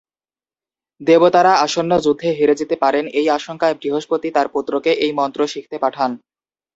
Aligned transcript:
দেবতারা 1.01 1.53
আসন্ন 1.65 1.91
যুদ্ধে 2.05 2.29
হেরে 2.37 2.55
যেতে 2.55 2.75
পারেন 2.83 3.05
এই 3.19 3.27
আশঙ্কায় 3.37 3.75
বৃহস্পতি 3.75 4.29
তার 4.33 4.47
পুত্রকে 4.55 4.91
এই 5.03 5.11
মন্ত্র 5.19 5.41
শিখতে 5.47 5.77
পাঠান। 5.83 6.11